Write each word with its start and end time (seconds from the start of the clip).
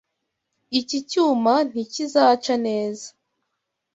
Iki 0.79 0.99
cyuma 1.09 1.53
ntikizaca 1.69 2.55
neza. 2.67 3.07